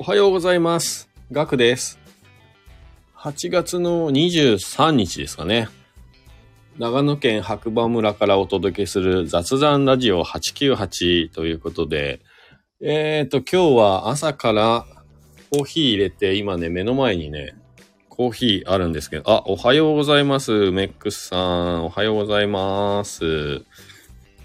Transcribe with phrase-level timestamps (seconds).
[0.00, 1.10] おはようございます。
[1.30, 2.00] ガクです。
[3.18, 5.68] 8月の23日ですかね。
[6.78, 12.22] 長野県白馬村からお届けする雑談ラジオ898ということで、
[12.80, 14.86] えーと、今日は朝から
[15.52, 17.54] コーヒー入れて、今ね、目の前にね、
[18.08, 20.70] コーヒーあるんですけど、あ、おはようございます。
[20.70, 23.58] メックスさん、おはようございます。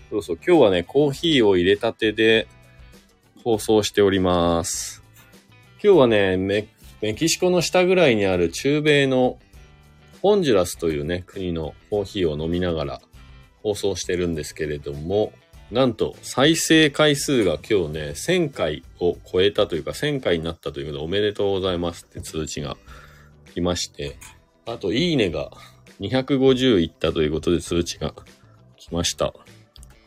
[0.09, 2.49] そうそう、今日はね、コーヒーを入れたてで
[3.41, 5.04] 放送しております。
[5.85, 6.67] 今日はねメ、
[7.13, 9.37] キシコの下ぐらいにある中米の
[10.23, 13.01] ホンジュラスというね、国のコーヒーを飲みながら
[13.61, 15.31] 放送してるんですけれども、
[15.69, 22.77] なんと再生回数が今日ね、1000回を超えたというか、1000回になったということでおめでとうございますって通知が
[23.53, 24.17] 来まして、
[24.65, 25.51] あと、いいねが
[25.99, 28.15] 250いったということで通知が
[28.75, 29.35] 来ました。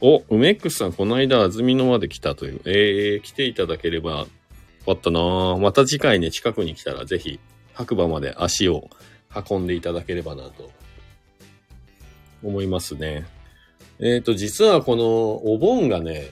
[0.01, 2.61] お、梅ックスさん、この間、安曇野まで来たという。
[2.65, 4.27] えー、来ていただければ
[4.87, 7.41] かったなまた次回ね、近くに来たら、ぜひ、
[7.75, 8.89] 白馬まで足を
[9.49, 10.71] 運んでいただければなと、
[12.43, 13.27] 思いますね。
[14.01, 16.31] えっ、と、実はこのお盆がね、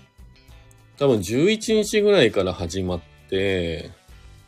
[0.99, 3.91] 多分11日ぐらいから始まって、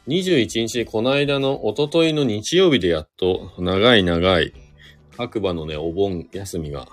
[0.06, 4.54] 21日、この間の一昨日の日曜日でやっと、長い長い、
[5.18, 6.86] 白馬のね、お盆休みが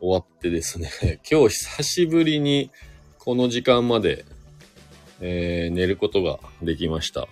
[0.00, 0.90] 終わってですね、
[1.30, 2.70] 今日久しぶりに
[3.18, 4.26] この時間まで、
[5.20, 7.28] えー寝ることができました。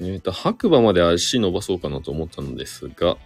[0.00, 3.16] えっ、と、白馬まで足伸ばそうかなと思ったのですが、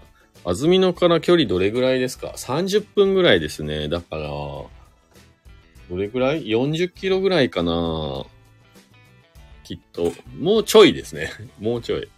[0.44, 3.88] 安曇野から距離どれぐらいですか ?30 分ぐらいですね。
[3.88, 4.70] だから、ど
[5.90, 8.24] れぐらい ?40 キロぐらいかな
[9.64, 10.12] きっと。
[10.38, 11.30] もうちょいですね。
[11.58, 12.08] もうちょい。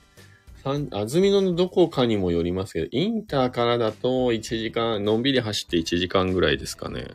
[0.64, 7.08] 安曇野のどこかにもよりますけど、インターからだと1時間、のんびり走って1時間ぐらいですかね。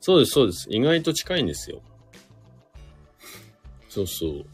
[0.00, 0.68] そうです、そうです。
[0.70, 1.82] 意外と近いんですよ。
[3.88, 4.44] そうそう。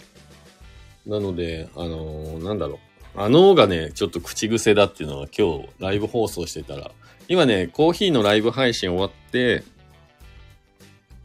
[1.06, 2.78] なので、あのーなんだろう。
[3.16, 6.90] あのがね、ちょっと口癖だっていうのは今日ライブ放送してたら、
[7.28, 9.62] 今ね、コーヒーのライブ配信終わって、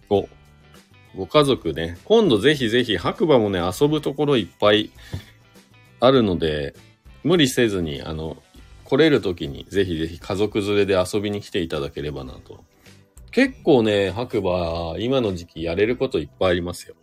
[0.08, 0.30] ご、
[1.16, 4.92] ご家族ね、今度ぜひぜひ白馬もね、遊ぶところいっぱい
[6.00, 6.76] あるので、
[7.24, 8.42] 無理せずに、あの、
[8.86, 12.64] 来れる時にぜひぜひ家族連れで遊びに来ていただければなと。
[13.32, 16.96] 結構ね、白馬、今の時期やれることいっぱいありますよ。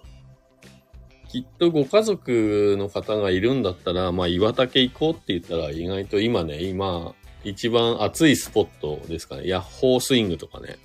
[1.29, 7.15] きっとご家族の方がいるんだったら、まあ岩竹行こうって言ったら意外と今ね、今、
[7.45, 9.47] 一番熱いスポットですかね。
[9.47, 10.79] ヤッホースイングとかね。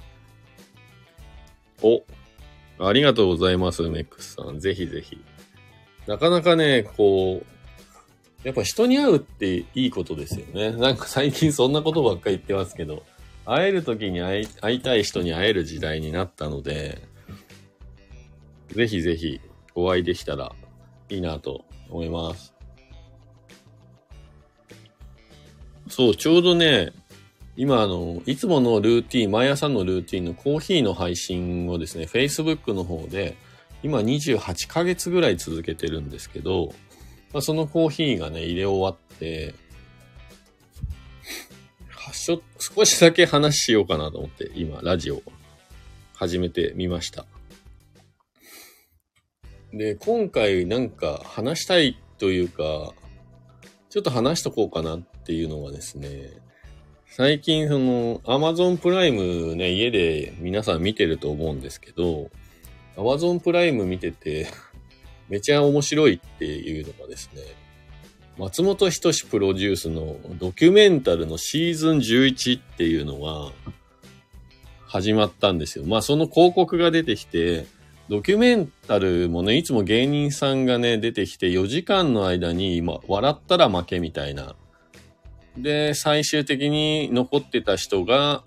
[1.81, 2.03] お、
[2.79, 4.59] ありがとうございます、メックスさん。
[4.59, 5.19] ぜひぜひ。
[6.07, 7.51] なかなかね、こう、
[8.43, 10.71] やっぱ人に会うっていいことですよね。
[10.77, 13.03] なんか最近そんなことばっかり言ってますけど、
[13.45, 17.01] 会える時に会い会いたい人に会える時代になったので、
[18.69, 19.39] ぜひぜひ
[19.75, 20.51] お会いできたら
[21.09, 22.53] いいなと思います。
[25.89, 26.93] そう、ちょうどね、
[27.57, 33.35] 今あの、いつものルーティン、毎朝のルーティンのコーヒーの配信をですね、Facebook の方で、
[33.83, 36.73] 今28ヶ月ぐらい続けてるんですけど、
[37.33, 39.53] まあ、そのコーヒーがね、入れ終わって、
[41.89, 45.21] はしょ少しだけ話しようかなと思って、今、ラジオ
[46.13, 47.25] 始めてみました。
[49.73, 52.93] で、今回なんか話したいというか、
[53.89, 56.41] ちょっと話しとこうかなっていうのはですね、
[57.07, 62.29] 最近その Amazon プライムね、家で皆さん見てると思うんですけど、
[62.95, 64.47] Amazon プライム見てて、
[65.29, 67.41] めちゃ面白いっていうのがですね、
[68.37, 73.51] 松本人志プロデュースのドキュメンタルのシーズン11っていうのが
[74.87, 75.85] 始まったんですよ。
[75.85, 77.65] まあその広告が出てきて、
[78.11, 84.57] ドキュメンタルもね、いつも芸人さんがね、出てきて4時間の間に今、笑ったら負けみたいな。
[85.57, 88.43] で、最終的に残ってた人が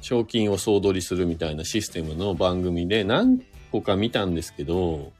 [0.00, 5.12] 賞金を総取りするみたいなシステムの番組で何個か見たんですけど、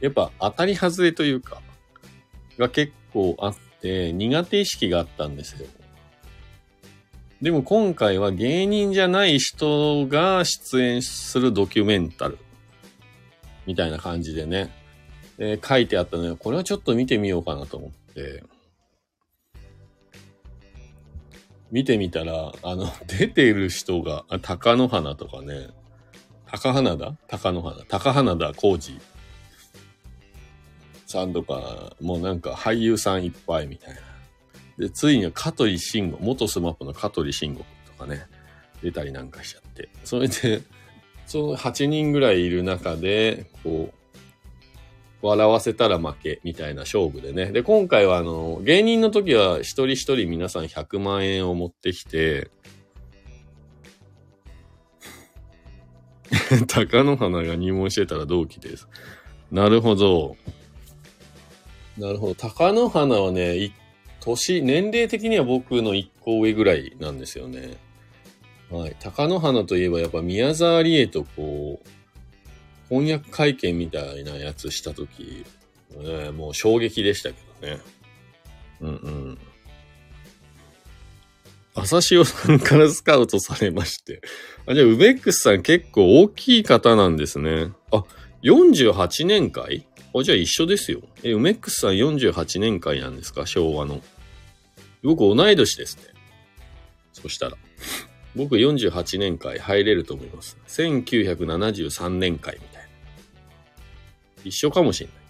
[0.00, 1.60] やっぱ当たり外れというか、
[2.56, 5.66] が結構あって、苦手意識があったんですよ。
[7.42, 12.38] でも今回は芸人じゃない人が出演するドキュメンタル。
[13.70, 14.68] みたいな感じでね、
[15.38, 18.42] えー書いてあったので、これはちょっと見てみようかなと思って、
[21.70, 25.68] 見てみたら、あの、 出ている人が、あ高野花とかね、
[26.46, 27.16] 高花田？
[27.28, 27.84] 高野花。
[27.84, 29.00] 高花田浩二。
[31.06, 34.00] さんとか、もうなんか俳優さんいっぱいみたいな。
[34.78, 38.26] で、ついには香取慎吾、元スマップの香取慎吾とかね、
[38.82, 39.88] 出たりなんかしちゃって。
[40.02, 40.62] それで、
[41.30, 43.94] その8人ぐらいいる中で、こう、
[45.22, 47.52] 笑わせたら負けみたいな勝負でね。
[47.52, 52.50] で、今回はあの、芸人の時は一人一人皆さん100万円を持ってきて、
[56.66, 58.88] 鷹の花が入門してたら同期です。
[59.52, 60.36] なるほど。
[61.96, 62.34] なるほど。
[62.34, 63.72] 鷹の花はね、
[64.18, 67.76] 年、年齢的には僕の1個上ぐらいなんですよね。
[68.70, 68.96] はい。
[69.00, 71.88] 鷹の花といえばやっぱ宮沢りえとこう、
[72.88, 75.44] 翻訳会見みたいなやつしたとき、
[75.96, 77.80] ね、もう衝撃でしたけどね。
[78.80, 78.92] うんう
[79.32, 79.38] ん。
[81.74, 84.20] 朝潮さんからスカウトされまして。
[84.66, 87.72] あ、じゃあ、ウベックスさん結構大きい方なんですね。
[87.92, 88.04] あ、
[88.42, 89.86] 48年会？
[90.12, 91.00] あ、じゃあ一緒ですよ。
[91.22, 93.46] え、ウメックスさん48年会なんですか？
[93.46, 94.02] 昭和の。
[95.02, 96.02] 僕同い年ですね。
[97.12, 97.56] そしたら。
[98.36, 100.56] 僕48年会入れると思います。
[100.68, 102.88] 1973年会みたいな。
[104.44, 105.20] 一緒かもしれない。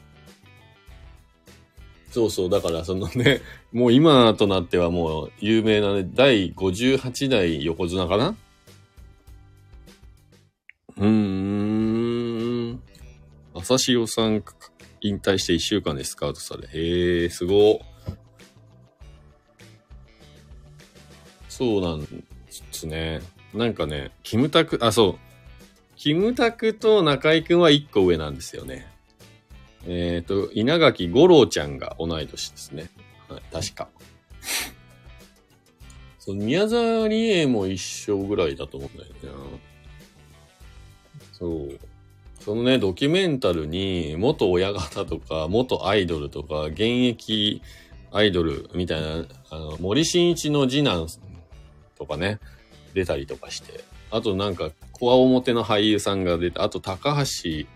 [2.10, 3.40] そうそう、だからそのね、
[3.72, 8.36] もう今となってはもう有名なね、第58代横綱かな
[10.96, 12.82] うーん。
[13.54, 14.44] 朝潮さん
[15.00, 16.68] 引退して1週間でスカウトされ。
[16.68, 17.80] へえ、すご。
[21.48, 22.24] そうなん
[22.58, 23.20] ですね。
[23.54, 25.18] なんかね、キムタク、あ、そう。
[25.96, 28.86] キムタクと中井くんは1個上なんですよね。
[29.86, 32.90] えっ、ー、と、稲垣吾郎ちゃんが同い年ですね。
[33.28, 33.88] はい、確か。
[36.18, 39.60] その宮沢りえも一緒ぐらいだと思うんだよね。
[41.32, 41.78] そう。
[42.40, 47.62] そのね、ドキュメンタルに、元親方とか、元アイドルとか、現役
[48.12, 51.06] アイドルみたいな、あの、森進一の次男
[52.00, 52.40] とかね、
[52.94, 53.84] 出たりとかして。
[54.10, 57.66] あとなんか、コア表の俳優さんが出て、あと高橋、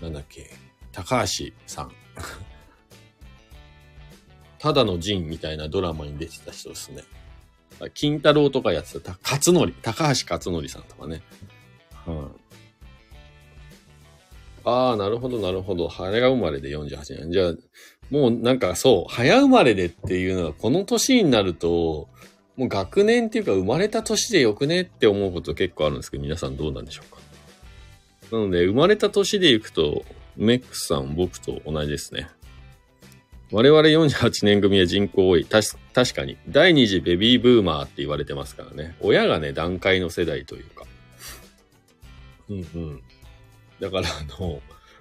[0.00, 0.50] なんだっけ、
[0.90, 1.92] 高橋さん。
[4.58, 7.04] ただの仁みたいなドラマに出てた人ですね。
[7.94, 11.22] 金太郎とかやってた、勝則、高橋勝則さんとかね。
[12.06, 12.30] うん。
[14.64, 15.88] ああ、なるほど、なるほど。
[15.88, 17.30] 早生まれで48年。
[17.30, 17.54] じゃあ、
[18.10, 22.08] もうなんかそう、早生まれでっていうのは、この年になると、
[22.60, 27.18] もう学年っていうか生まれた年でよくねって思うこと結構あるんですけど、皆さんどうなんでしょうか。
[28.36, 30.04] なので、生まれた年で行くと、
[30.36, 32.28] メックスさん、僕と同じですね。
[33.50, 35.46] 我々48年組は人口多い。
[35.46, 36.36] たし、確かに。
[36.50, 38.94] 第二次ベビーブーマーって言われてますからね。
[39.00, 40.84] 親がね、段階の世代というか。
[42.50, 43.02] うんうん。
[43.80, 44.60] だから、あの、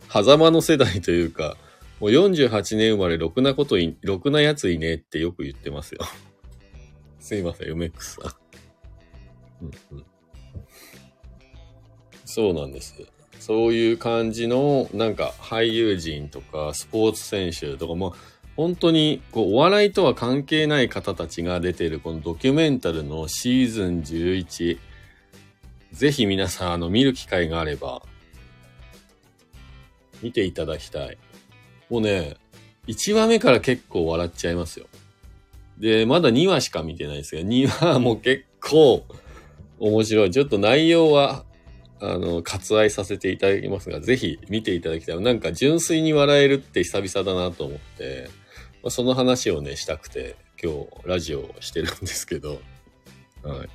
[0.10, 1.58] 狭間の世代というか、
[2.00, 6.00] もう48年生まれ、ろくなことい、ろくなやついねってよく言ってますよ。
[7.30, 8.36] すいません、メックスさ
[9.62, 9.66] ん。
[9.66, 10.06] うん。
[12.26, 12.96] そうなんです。
[13.40, 18.16] そういう感じの、なんか俳優陣とかスポーツ選手とかも、
[18.56, 24.80] 本当にこうお笑いとは関係ない方たちが出てるこのドキュメンタルのシーズン11。
[25.92, 28.02] ぜひ皆さん、あの、見る機会があれば、
[30.24, 31.20] 見ていただきたい。
[31.92, 32.38] もうね、
[32.88, 34.88] 1話目から結構笑っちゃいますよ。
[35.80, 39.04] で、まだ2話しか見てないですが、2話も結構
[39.80, 40.32] 面白い。
[40.32, 41.46] ちょっと内容は
[42.02, 45.20] あの、割愛させていただきますが、ぜひ見ていただきたい。
[45.20, 48.30] なんか純粋に笑えるって久々だなと思って、
[48.82, 52.62] まあ、その話をね、したくて、今日ラジオをしてるんですけど、
[53.44, 53.70] はい。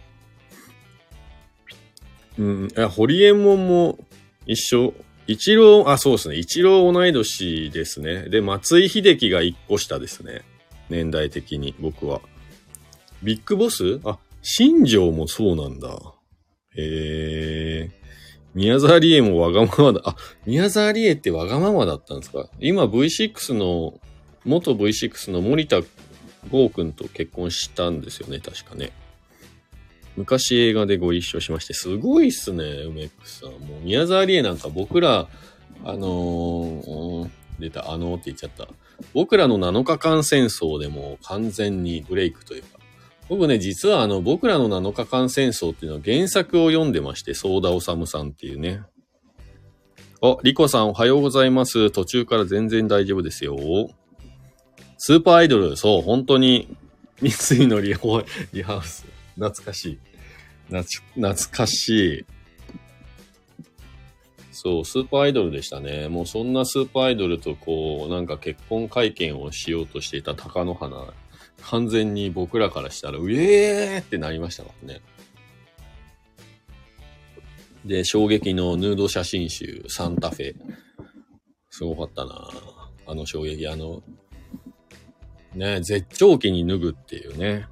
[2.39, 3.99] うん、いや、堀江門も
[4.47, 4.95] 一緒。
[5.27, 6.37] 一郎、あ、そうですね。
[6.37, 8.29] 一郎同い年ですね。
[8.29, 10.43] で、松井秀喜が一個下ですね。
[10.89, 12.21] 年代的に、僕は。
[13.23, 14.01] ビッグボス？
[14.05, 15.89] あ、新庄もそうなんだ。
[16.77, 17.91] へえ。
[18.55, 20.03] 宮沢りえもわがままだ。
[20.05, 22.49] あ、宮沢りえってわがままだったんですか？
[22.61, 23.99] 今 V6 の、
[24.45, 25.81] 元 V6 の森田
[26.51, 28.93] 剛くんと結婚したんですよね、確かね。
[30.17, 33.51] 昔映画でご一緒しまして、すごいっすね、梅ックさん。
[33.51, 35.27] もう宮沢りえなんか僕ら、
[35.83, 38.69] あのー、出た、あのーって言っちゃった。
[39.13, 42.79] 僕らの7日間戦争でも完全にブレイクというか、
[43.29, 48.83] 僕ね、実はあの、僕らの7日間戦争っていうのは原作を読んでまして、ソーダオサムさんっていうね。
[50.21, 51.91] あ、リコさんおはようございます。
[51.91, 53.57] 途中から全然大丈夫ですよ。
[54.99, 56.77] スーパーアイドル、そう、本当に、
[57.21, 58.23] 三井のリホ
[58.53, 59.07] リハウス。
[59.37, 59.99] 懐かしい。
[60.69, 61.89] 懐かし
[62.21, 62.27] い。
[64.55, 66.09] そう、スーパーアイドルでしたね。
[66.09, 71.13] もうそんなスーパーアイドルとこう、なんか結婚会見をしようとしていた貴乃花
[71.63, 75.01] 完全に僕らからしたら、うえーってなりましたからね。
[77.85, 80.55] で、衝撃のヌード写真集、サンタフェ。
[81.71, 82.49] すごかったな
[83.07, 84.05] あの衝撃、あの、
[85.55, 87.67] ね、絶頂期に脱ぐっていうね。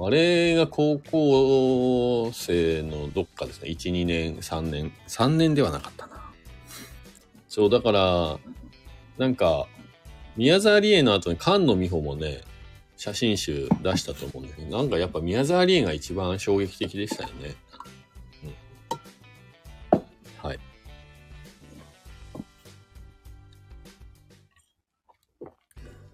[0.00, 3.70] あれが高校生のどっかですね。
[3.70, 4.92] 1、2年、3年。
[5.08, 6.32] 3年ではなかったな。
[7.48, 8.38] そう、だから、
[9.18, 9.66] なんか、
[10.36, 12.42] 宮沢りえの後に菅野美穂もね、
[12.96, 17.56] 写真集出したと思うんだけど、なんかやっぱ宮沢りえが一番衝撃的でしたよね。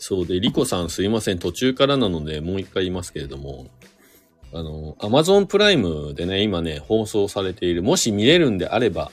[0.07, 1.39] そうで、リコさんすいません。
[1.39, 3.69] 途中からなのでもう一回言いますけれども、
[4.53, 9.11] あの、アマゾンプライムでね、今ね、放送されている、もし見れるんであれば、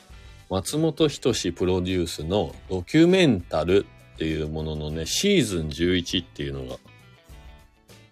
[0.50, 6.77] 松本人志プロデュースのドキュメンタルっていうもののね、シーズン11っていうのが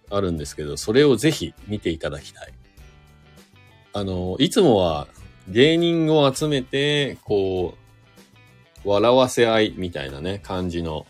[0.09, 2.53] あるんですけど、それをぜひ見ていただきたい。
[3.91, 5.09] あの、いつもは
[5.50, 7.74] 芸人を集めて、こ
[8.86, 11.05] う、笑わせ合いみたいなね、感じの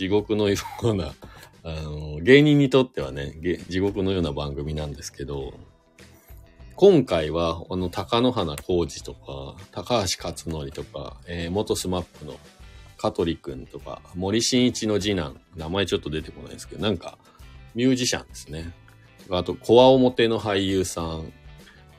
[0.00, 1.12] 地獄のような、
[1.62, 3.34] あの、芸人にとってはね、
[3.68, 5.52] 地獄のような番組なんですけど、
[6.74, 12.40] 今回は、あの、高野花浩二とか、高橋克典とか、えー、元スマップの
[12.96, 17.18] 香取くんとか、森進一の次男、名前ちょっと出てこないですけど、なんか、
[17.74, 18.72] ミュージシャンですね。
[19.28, 21.30] あと、コア表の俳優さん。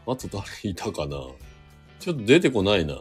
[0.07, 1.17] あと誰いたかな
[1.99, 2.97] ちょっと出てこないな。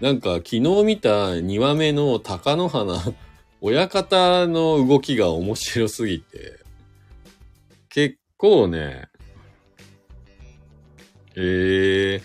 [0.00, 3.02] なんか、昨日見た2話目の高野花、
[3.60, 6.60] 親方の動きが面白すぎて、
[7.88, 9.08] 結構ね、
[11.36, 12.22] ええー、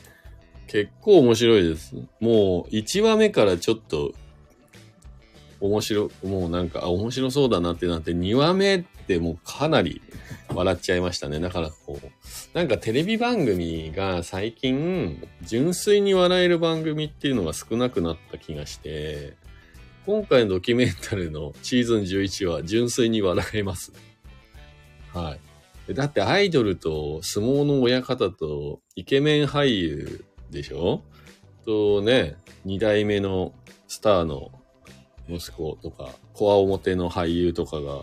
[0.68, 1.96] 結構面白いです。
[2.20, 4.14] もう、1話目からちょっと、
[5.60, 10.02] 面白、もうなんか、あ、面白そうだなってなって、2話目ってもうかなり
[10.50, 11.40] 笑っちゃいましたね。
[11.40, 12.08] だからこう、
[12.54, 19.36] なんかテレビ番組が最近、純粋に笑える番組っていうのが少なくなった気がして、
[20.06, 23.94] 今回のドキュメンタルのシーズン11は純粋に笑えます。
[25.14, 25.38] は
[25.88, 25.94] い。
[25.94, 31.02] だってアイドルと相撲の親方とイケメン俳優でしょ？
[31.66, 33.54] とね、二代目の
[33.88, 34.52] スターの
[35.30, 38.02] 息子とか、コア表の俳優とかが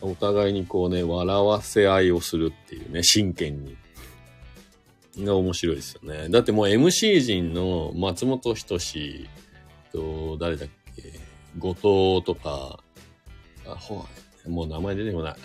[0.00, 3.76] お互いにこうね、笑わせ合いをするっていうね、真剣に。
[5.18, 6.28] が面白いですよね。
[6.28, 9.28] だってもう MC 陣の松本人志
[9.92, 10.74] と、誰だっけ、
[11.58, 12.80] 後藤とか、
[13.66, 14.04] あ、ほ
[14.46, 15.36] もう名前出てこない。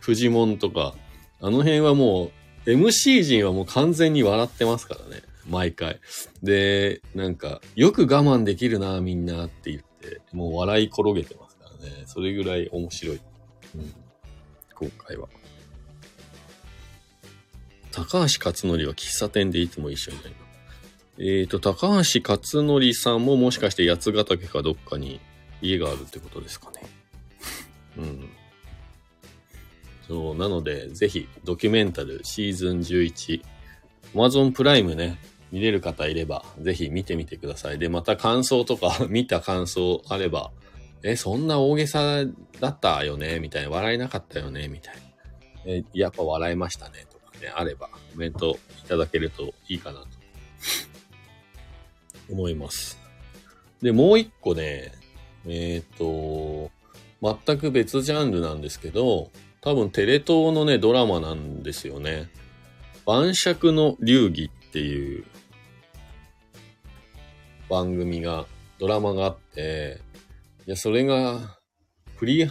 [0.00, 0.94] フジモンとか、
[1.40, 2.30] あの辺はも
[2.66, 5.22] う、MC 陣はもう完全に笑ってますからね。
[5.48, 6.00] 毎回。
[6.42, 12.04] で、なんか、よく我慢できるな、みんなって言って、もう笑い転げてますからね。
[12.06, 13.20] それぐらい面白い。
[13.76, 13.94] うん、
[14.74, 15.28] 今回は。
[17.92, 20.45] 高橋克典は喫茶店でいつも一緒になります。
[21.18, 25.20] えっ、ー、と、高橋克典さんももしかして八ヶ岳かどっかに
[25.62, 26.82] 家があるってことですかね。
[27.96, 28.28] うん。
[30.06, 33.42] そう、なので、ぜひ、ドキュメンタルシーズン11、
[34.14, 35.18] Amazon プライムね、
[35.50, 37.78] 見れる方いれば、ぜひ見てみてください。
[37.78, 40.52] で、また感想とか、 見た感想あれば、
[41.02, 42.24] え、そんな大げさ
[42.60, 43.38] だったよね？
[43.38, 43.70] みたいな。
[43.70, 44.68] 笑えなかったよね？
[44.68, 45.00] みたいな。
[45.66, 47.06] え、やっぱ笑えましたね？
[47.10, 50.06] とかね、あれば、コメントいただけるといいかなと
[52.30, 52.98] 思います。
[53.82, 54.92] で、もう一個ね、
[55.46, 56.70] えっ、ー、と、
[57.46, 59.30] 全く別ジャンルなんですけど、
[59.60, 62.30] 多分テレ東のね、ドラマなんですよね。
[63.04, 65.24] 晩酌の流儀っていう
[67.68, 68.46] 番組が、
[68.78, 70.00] ドラマがあって、
[70.66, 71.58] いや、それが、
[72.16, 72.48] 栗、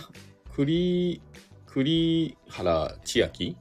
[0.55, 1.21] 栗、
[1.67, 3.57] 栗原千秋？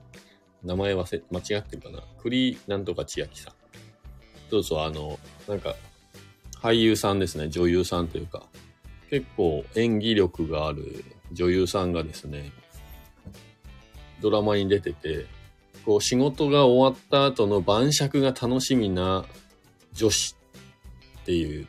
[0.63, 2.03] 名前忘れ、間違ってるかな？
[2.23, 3.55] 栗なんとか千秋さん。
[4.51, 5.19] そうそう、あの、
[5.49, 5.75] なんか、
[6.65, 8.43] 俳優さんですね、女優さんというか、
[9.11, 12.53] 結構演技力がある女優さんがですね、
[14.23, 15.27] ドラマに出てて、
[15.85, 19.27] こう仕事が終わった後の晩酌が楽しみな
[19.93, 20.37] 女子
[21.21, 21.69] っていう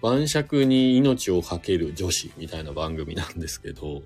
[0.00, 4.02] 晩酌に命を懸ける女子みたいな番組なんですけど、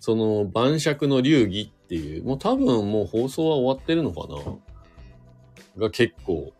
[0.00, 4.26] その晩酌の流儀っていう、もう多分もう放送は終わってるのか
[5.76, 5.84] な？
[5.86, 6.52] が結構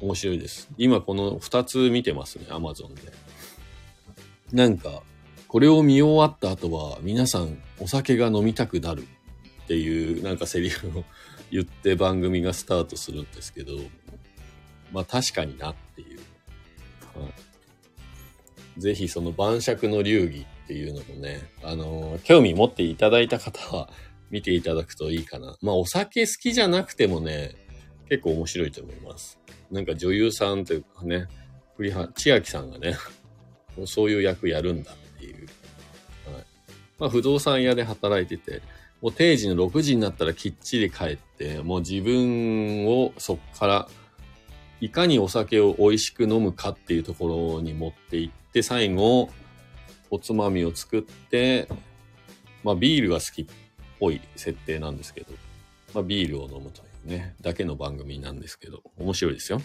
[0.00, 0.68] 面白いです。
[0.76, 3.12] 今この2つ見てますね、Amazon で。
[4.52, 5.02] なんか、
[5.48, 9.06] これを見終わった後は皆さんお酒が飲みたくなる
[9.64, 11.04] っていうなんかセリフを
[11.50, 13.72] 言って番組がスタートするんですけど、
[14.92, 16.18] まあ確かになっていう。
[17.18, 17.54] はい
[18.78, 23.88] ぜひその晩酌の流儀っていうのもね、あのー、興味持っていただいた方は
[24.30, 25.56] 見ていただくといいかな。
[25.62, 27.54] まあお酒好きじゃなくてもね、
[28.08, 29.38] 結構面白いと思います。
[29.70, 31.26] なんか女優さんというかね、
[31.76, 32.96] 栗原千秋さんがね、
[33.86, 35.46] そういう役やるんだっていう。
[36.32, 36.44] はい。
[36.98, 38.62] まあ、不動産屋で働いてて、
[39.00, 43.88] もう定時の6時になったらきっちり帰って、もう自分をそっから、
[44.80, 49.30] いかにお酒を美味しく飲むかっていうところに持っていって、最後、
[50.10, 51.68] おつまみを作って、
[52.62, 53.46] まあビールが好きっ
[53.98, 55.32] ぽい設定なんですけど、
[55.92, 59.60] まあビールを飲むというね、だけの番組なんですけど、面白いですよ。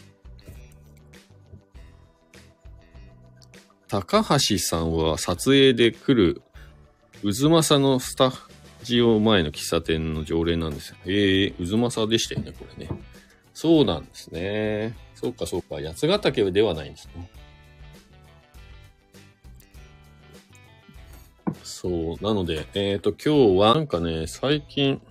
[3.87, 6.43] 高橋さんは撮影で来る
[7.23, 8.31] 渦政のスタ
[8.83, 10.95] ジオ前の喫茶店の常連なんですよ。
[11.05, 12.91] ええ渦政でしたよね、これね。
[13.53, 14.95] そうなんですね。
[15.15, 15.81] そうか、そうか。
[15.81, 17.29] 八ヶ岳ではないんですね。
[21.63, 22.23] そう。
[22.23, 25.01] なので、えっ、と、今日はなんかね、最近、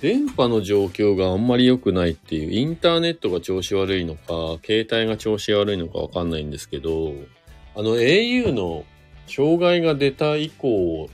[0.00, 7.14] 電波の状況があんまり良くないっていう、インターネットが調子悪いのか、携帯が調子悪いのかわかんないんですけど、
[7.74, 8.84] あの au の
[9.26, 11.08] 障害が出た以降、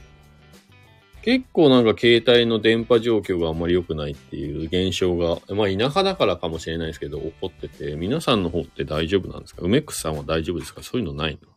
[1.22, 9.62] 結構なんか携帯の電波状況があんまり良くないっていう現象が、まあ田舎だからかもしれないですけど、起こってて、皆さんの方って大丈夫なんですか？
[9.62, 10.82] 梅クさんは大丈夫ですか？
[10.82, 11.48] そういうのないの？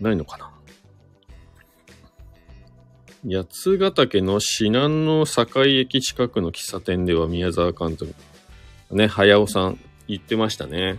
[0.00, 0.53] ないのかな？
[3.26, 8.14] 八ヶ岳の至南の境駅近くの喫茶店では宮沢監督、
[8.90, 10.98] ね、早尾さん言ってましたね。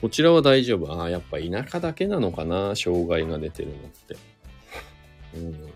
[0.00, 0.92] こちらは大丈夫？
[0.92, 2.76] ああ、やっぱ田舎だけなのかな？
[2.76, 4.16] 障害が出てるのって。
[5.34, 5.68] うん。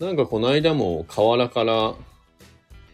[0.00, 1.94] なんかこの間も河原から、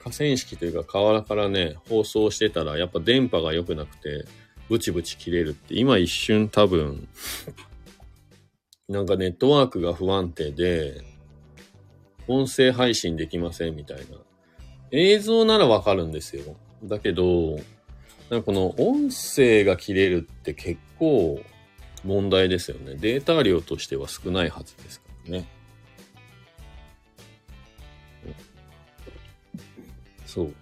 [0.02, 4.24] 河川敷というか河原からね、放送してたらやっぱ電波が良くなくて、
[4.68, 7.08] ブチブチ切れるって、今一瞬多分、
[8.88, 11.02] なんかネットワークが不安定で、
[12.28, 14.18] 音声配信できませんみたいな。
[14.90, 16.56] 映像ならわかるんですよ。
[16.84, 17.56] だけど、
[18.30, 21.40] なんかこの音声が切れるって結構
[22.04, 22.96] 問題ですよね。
[22.96, 25.46] データ量としては少ないはずですからね。
[30.26, 30.54] そう。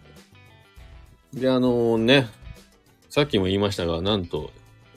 [1.33, 2.29] で、あのね、
[3.09, 4.51] さっきも言いましたが、なんと、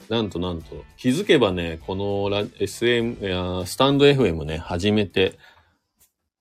[0.08, 5.38] なんとなんと、気づけばね、このラ SM、スタンド FM ね、始めて、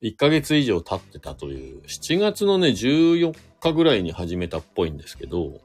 [0.03, 5.61] 1ヶ月以上経ってたという、7月のね、14日ぐらいに始めたっぽいんですけど、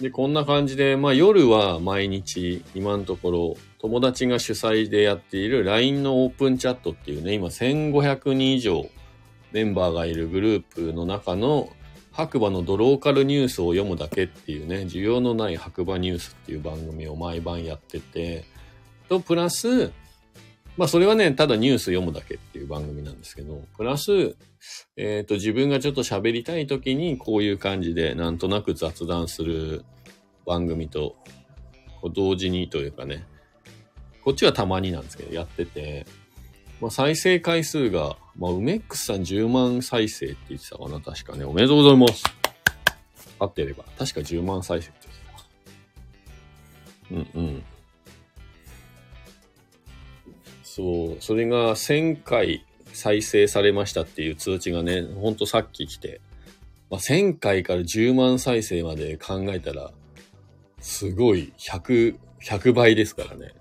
[0.00, 8.88] で、こんな感じで、まあ夜は毎日、今のところ、友達が主催でやっている LINE のオープンチャットっていうね、今1500人以上
[9.52, 11.68] メンバーがいるグループの中の
[12.10, 18.46] 白馬のドローカルニュースを読むだけっていうね、需要のない白馬ニュースっていう番組を毎晩やってて、
[19.10, 19.92] と、プラス、
[20.76, 24.36] まあそれはね、ただニュース読むだけっていう番組なんですけど、プラス、
[24.96, 29.84] えっ、と、自分がちょっと喋りたい時にこういう感じでなんとなく雑談する
[30.46, 31.16] 番組と、
[32.00, 33.24] こう同時にというかね、
[34.24, 36.06] こっちはたまになんですけど、やってて、
[36.80, 41.44] まあ再生回数が、まあ、梅ックスさん10万再生って言ってたかな、確かね。
[41.44, 42.24] おめでとうございます。
[43.38, 43.84] 合ってれば。
[43.96, 45.08] 確か10万再生って
[47.10, 47.38] 言ってた。
[47.38, 47.64] うんうん。
[50.74, 56.20] そう、それが1000回再生されましたっていう通知がね、ほんとさっき来て、
[56.90, 59.92] まあ、1000回から10万再生まで考えたら、
[60.80, 63.52] すごい100、100倍ですからね。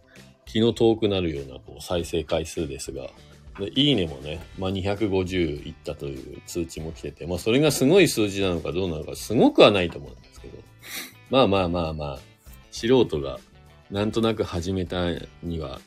[0.48, 3.12] 気の遠くなるようなこう再生回数ですが、
[3.60, 10.58] でいいねもね、まあ、250いったという通知も来てて、まあそれがすごい数字なのかどうなのか、すごくはないと思うんですけど、
[11.30, 12.20] まあまあまあまあ、
[12.72, 13.40] 素人が
[13.92, 15.12] なんとなく始めた
[15.44, 15.80] には、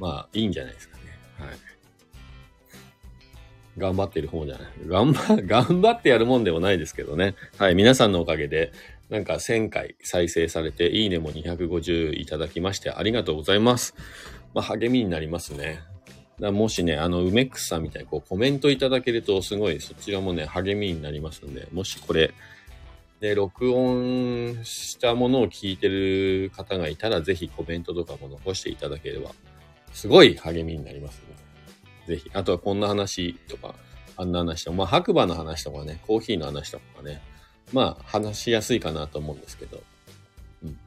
[0.00, 1.02] まあいいんじゃないですかね。
[1.38, 1.48] はい。
[3.78, 4.68] 頑張ってる方じゃない。
[4.86, 7.36] 頑張、 頑張ってやるもんでもないですけどね。
[7.58, 7.74] はい。
[7.74, 8.72] 皆さんのおかげで、
[9.10, 13.94] なんか1000回再生されて、いいねも250いただきまして、ありがとうございます。
[14.54, 15.80] まあ励みになりますね。
[16.40, 22.32] だもしね、あの、梅ックスさんみたいにこうコメントいただけると、すごいそちらもね、励みになりますんで、もしこれ、
[23.20, 29.32] で、録音したものを聞いてる方がいたら、ぜひコメントとかも残していただければ、
[29.92, 33.74] すごい励みになりますので、ぜひ、あとはこんな話とか、
[34.16, 37.22] あんな話とか、まあ白馬の話とかね、コーヒーの話とかね、
[37.72, 39.82] まあ話しやすいかなと思うんですけど、
[40.64, 40.78] うん。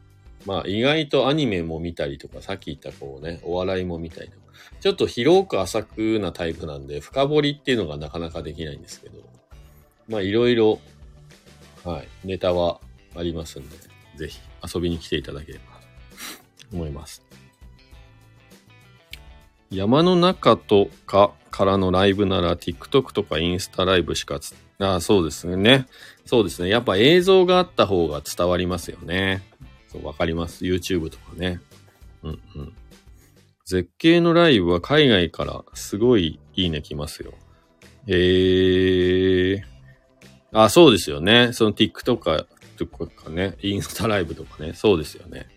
[0.46, 4.44] まあ意外とアニメも見たりとか、さっき言ったこうね、お笑いも見たりとか、
[4.80, 9.20] ちょっと広く浅くなタイプなんで、深掘りっていうのがなかなかできないんですけど、
[10.08, 10.80] まあいろいろ、
[11.84, 12.80] はい、ネタは
[13.16, 13.78] ありますんで、
[14.18, 14.40] ぜひ
[14.74, 15.80] 遊びに来ていただければ
[16.70, 17.24] と思います。
[19.74, 25.88] 山の中とかからのライブなら TikTok とかインスタライブしかつ、あそうですね。
[26.26, 26.70] そうですね。
[26.70, 29.44] やっぱ映像があった方が伝わりますよね。
[29.92, 30.66] そうわかります。
[30.66, 31.60] YouTube とかね。
[32.24, 32.74] うんうん。
[33.66, 37.34] 絶景のライブは海外からすごいいいね来ますよ。
[38.08, 39.64] へえー。
[40.52, 41.54] あ、そうですよね。
[41.54, 42.46] その TikTok
[42.78, 44.74] とかね、インスタライブとかね。
[44.74, 45.48] そうですよね。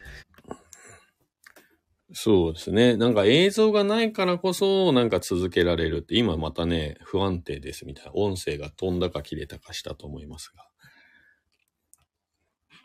[2.19, 2.97] そうですね。
[2.97, 8.13] なんか映像がないからこそ、なんか続けられるって、今またね、不安定ですみたいな。
[8.15, 10.67] 音声が飛んだか切れたかしたと思いますが。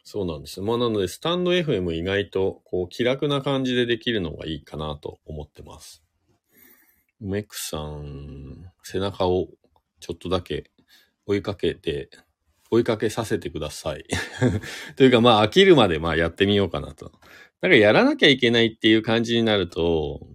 [0.04, 0.60] そうなんです。
[0.60, 6.04] まあなので、スタンド FM 意外と、こう、気楽な感じでできるのがいいかなと思ってます。
[7.22, 9.48] メックさん、背中を
[10.02, 10.72] ちょっとだけ
[11.26, 12.10] 追いかけて、
[12.70, 14.04] 追いかけさせてください。
[14.98, 17.14] というか、まあ、飽きるまで、まあ、やってみようかなと。
[17.62, 20.28] なんか、やらなきゃいけないっていう感じになると、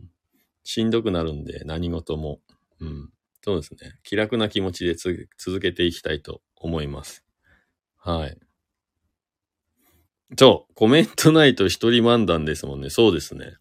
[0.62, 2.41] しんどくなるんで、何事も。
[2.81, 3.11] うん。
[3.43, 3.99] そうですね。
[4.03, 7.25] 気楽な気持ちで続けていきたいと思います。
[7.99, 8.39] はい。
[10.39, 12.91] そう、コメントないと一人漫談ですもんね。
[12.91, 13.55] そうですね。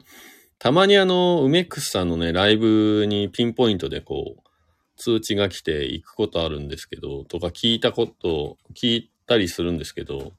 [0.57, 4.49] たまにあの、梅ックスさんのね、ライブにピンポイントでこう、
[4.97, 10.33] 通知が来て行くことあるんですけど、とか聞いたこと、聞いたりするんですけど、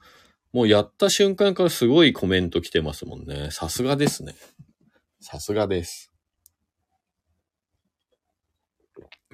[0.57, 3.51] もうやった瞬間からすごいコメント来てますもんね。
[3.51, 4.35] さすがですね。
[5.21, 6.11] さすがです。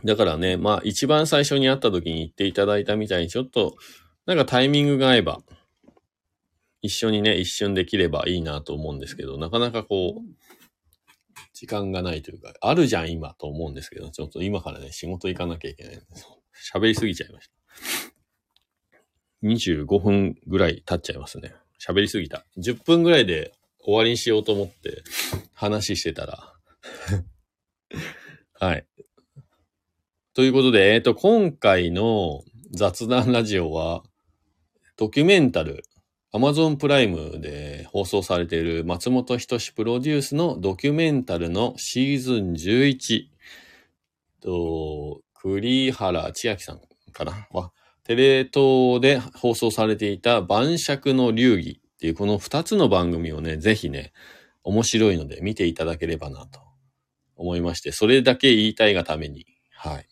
[0.04, 3.76] だからね、まあ一番最初に会った時に言っていただいたみたいにちょっと、
[4.26, 5.38] なんかタイミングが合えば、
[6.80, 10.22] 一緒にね、一瞬できればいいなと思うんですけど、なかなかこう、
[11.54, 16.04] 時間がないというか、あるじゃん今と思うんですけど、ちょっと今からね、仕事行かなきゃいけないんで、
[16.74, 18.21] 喋りすぎちゃいました。
[19.42, 21.54] 25分ぐらい経っちゃいますね。
[21.80, 22.44] 喋りすぎた。
[22.58, 23.52] 10分ぐらいで
[23.84, 25.02] 終わりにしようと思って
[25.54, 26.52] 話してたら。
[28.60, 28.86] はい。
[30.34, 34.02] ということで、えっ、と、今回の雑談ラジオは、
[34.96, 35.84] ドキュメンタル、
[36.32, 43.26] Amazon プライムで放送されている松本人志プロデュースのドキュメンタルのシーズン11
[44.40, 46.80] と、栗原千秋さん
[47.12, 47.48] かな？
[47.50, 47.72] は、
[48.12, 54.12] テレ東で放送されていた晩酌の流儀っていうこの2つの番組をね、ぜひね、
[54.64, 56.60] 面白いので見ていただければなと
[57.36, 60.06] 思いまして、それだけ言いたいがために、はい、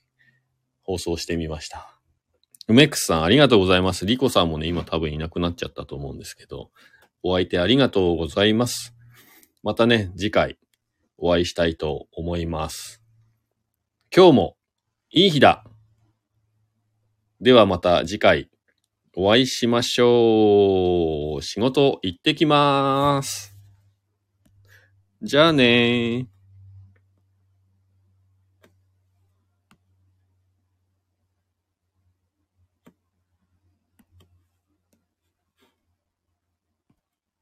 [0.82, 2.00] 放送してみました。
[2.68, 4.06] 梅ックスさんありがとうございます。
[4.06, 6.70] リコさんもね、今多分いなくなっちゃったと思うんですけど、
[7.22, 8.94] お相手ありがとうございます。
[9.62, 10.58] またね、次回
[11.18, 13.02] お会いしたいと思います。
[14.14, 14.56] 今日も
[15.10, 15.69] いい日だ
[17.40, 18.50] ではまた次回
[19.16, 21.42] お会いしましょう。
[21.42, 23.56] 仕事行ってきまーす。
[25.22, 26.39] じゃあねー。